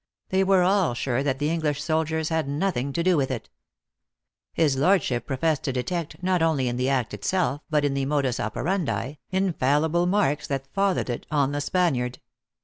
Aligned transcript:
They 0.29 0.43
were 0.43 0.63
all 0.63 0.95
sure 0.95 1.21
that 1.21 1.37
the 1.37 1.51
English 1.51 1.79
soldiers 1.83 2.29
had 2.29 2.47
nothing 2.49 2.91
to 2.93 3.03
do 3.03 3.15
with 3.15 3.29
it. 3.29 3.51
His 4.51 4.75
lordship 4.75 5.27
professed 5.27 5.61
to 5.65 5.71
detect, 5.71 6.23
not 6.23 6.41
only 6.41 6.67
in 6.67 6.77
the 6.77 6.89
act 6.89 7.13
itself, 7.13 7.61
but 7.69 7.85
in 7.85 7.93
the 7.93 8.05
modus 8.07 8.39
operandi, 8.39 9.17
infallible 9.29 10.07
marks 10.07 10.47
that 10.47 10.73
fath 10.73 10.97
ered 10.97 11.09
it 11.11 11.27
on 11.29 11.51
the 11.51 11.61
Spaniard. 11.61 12.19